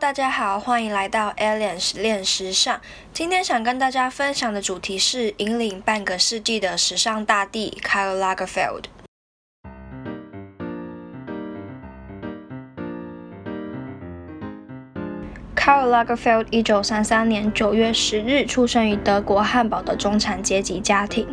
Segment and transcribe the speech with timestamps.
[0.00, 2.80] 大家好，欢迎来到 Aliens 练时尚。
[3.12, 8.84] 今天想跟大家分享的主题是引领半个世纪的时尚大帝 Karl Lagerfeld。
[15.54, 21.28] Karl Lagerfeld 一九三三年九月十日出生于德国汉堡的中产阶级家庭，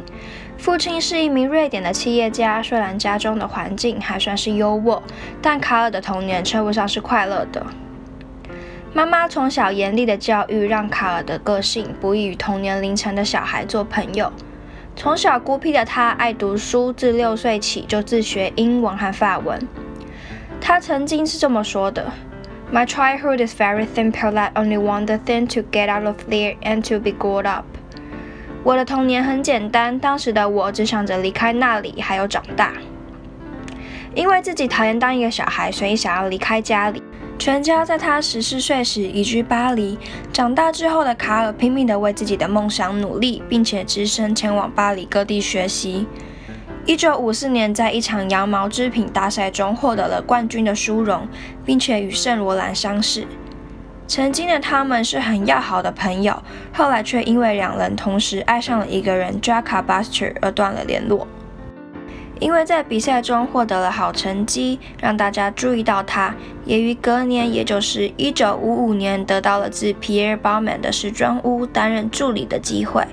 [0.57, 2.61] 父亲是一名瑞典的企业家。
[2.61, 5.01] 虽然家中的环境还算是优渥，
[5.41, 7.65] 但卡尔的童年称不上是快乐的。
[8.97, 14.33] 妈妈从小严厉的教育，让卡尔的个性不易与同年龄层的小孩做朋友。
[14.95, 19.67] 从小孤僻的他爱读书，自六岁起就自学英文和法文。
[20.59, 22.11] 他曾经是这么说的。
[22.73, 26.99] My childhood is very simple that only one thing to get out of there and to
[26.99, 27.65] be grown up。
[28.63, 32.73] 我的童年很简单，当时的我只想着离开那里，还有长大。
[34.15, 37.03] 因为自己讨厌当一个小孩，所以想要离开家里。
[37.37, 39.97] 全家在他十四岁时移居巴黎。
[40.33, 46.07] 长大之后的卡尔拼命地为自己的梦想努力，并且只身前往巴黎各地学习。
[46.85, 51.27] 一九五四年，在一场羊毛织品大赛中获得了冠军的殊荣，
[51.65, 53.27] 并且与圣罗兰相识。
[54.07, 56.41] 曾经的他们是很要好的朋友，
[56.73, 61.27] 后来却因为两人同时爱上了一个人 Jacques Buster 而断了联络。
[62.39, 66.35] 因为在比赛中获得了好成绩，让大家注意到他，
[66.65, 73.03] 也于隔年，也就是一九五五年，得到了自 Pierre Balmain 的时装屋担任助理的机会。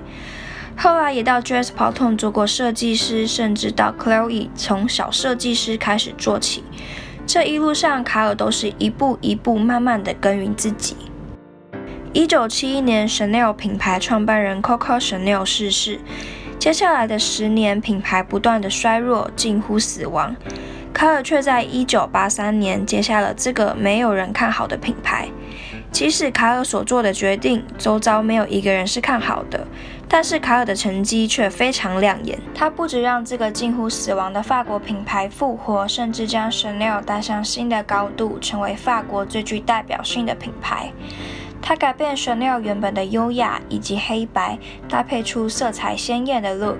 [0.77, 6.63] 后来也到 Dress p a t o n 做过设计师，甚至到 Chloe 从小设计师开始做起。
[7.25, 10.95] 这一路上，卡尔都是一步一步慢慢的耕耘自己。
[12.13, 15.99] 一九七一年，Chanel 品牌创办人 Coco Chanel 逝世，
[16.65, 20.35] 接下来的十年，品牌不断的衰弱，近乎死亡。
[20.91, 25.27] 卡尔却在一九八三年接下了这个没有人看好的品牌。
[25.91, 29.67] 即使卡尔所做的决定，周遭没有一个人是看好的。
[30.09, 32.39] 但是卡尔的成绩却非常亮眼。
[32.55, 40.91] 他不止让这个近乎死亡的法国品牌复活，甚至将 Chanel 带上新的高度，成为法国最具代表性的品牌。
[41.67, 46.77] 他改变 Chanel 原本的优雅以及黑白，搭配出色彩鲜艳的 look。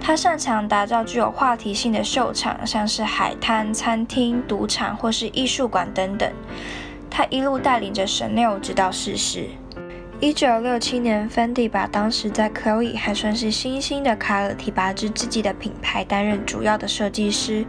[0.00, 6.28] 他擅长打造具有话题性的秀场，像是海滩、餐厅、赌场或是艺术馆等等。
[7.08, 9.46] 他一路带领着 Chanel 直到逝世。
[10.18, 17.64] 一九六七年，Fendi 把当时在 Chloe 还算是新兴的卡尔提拔至自己的品牌，担任主要的设计师。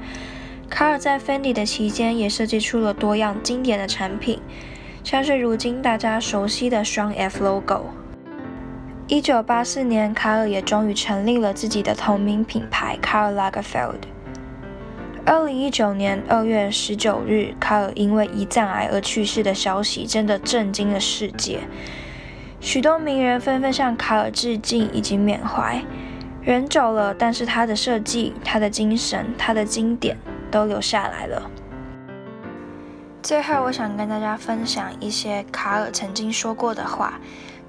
[0.68, 4.40] 卡尔在 Fendi 的期间，也设计出了多样经典的产品，
[5.08, 7.86] 像是如今大家熟悉的双 F logo。
[9.08, 14.02] 一九八四年，卡尔也终于成立了自己的同名品牌 Karl Lagerfeld。
[15.26, 21.62] 二零一九年二月十九日，卡尔因为胰脏癌而去世的消息，真的震惊了世界。
[22.60, 25.82] 许多名人纷纷向卡尔致敬以及缅怀。
[26.42, 30.18] 人走了，但是他的设计、他的精神、他的经典
[30.52, 31.50] 都留下来了。
[33.28, 37.20] 最后，我想跟大家分享一些卡尔曾经说过的话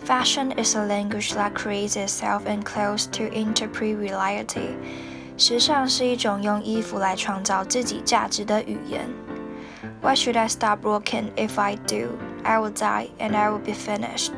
[0.06, 4.76] ：“Fashion is a language that creates itself and clothes to interpret reality。”
[5.36, 9.08] 时尚是一种用衣服来创造自己价值的语言。
[10.00, 11.32] Why should I stop working?
[11.34, 14.34] If I do, I will die and I will be finished.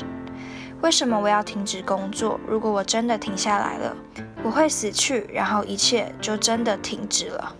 [0.81, 2.41] 为什么我要停止工作？
[2.49, 3.95] 如果我真的停下来了，
[4.43, 7.55] 我会死去，然后一切就真的停止了。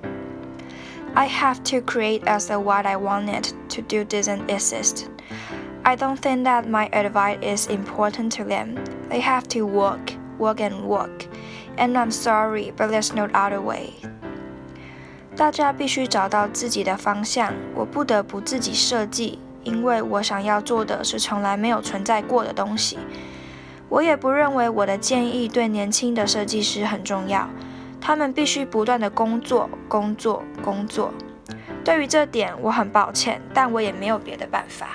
[1.16, 5.06] I have to create as though what I wanted to do doesn't exist.
[5.84, 8.76] I don't think that my advice is important to them.
[9.10, 11.28] They have to work, work and work.
[11.78, 13.94] And I'm sorry, but there's no other way.
[15.36, 19.40] 大家必须找到自己的方向，我不得不自己设计。
[19.64, 23.00] 因为我想要做的是从来没有存在过的东西，
[23.90, 27.50] 我也不认为我的建议对年轻的设计师很重要。
[28.01, 31.13] 他们必须不断的工作、工作、工作。
[31.85, 34.91] 对于这点，我很抱歉，但我也没有别的办法。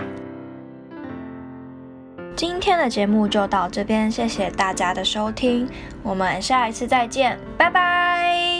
[2.36, 5.70] 今天的节目就到这边，谢谢大家的收听，
[6.04, 8.55] 我们下一次再见，拜拜。